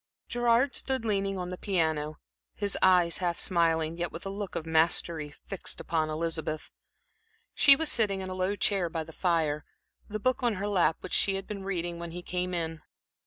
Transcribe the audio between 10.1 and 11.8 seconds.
book on her lap which she had been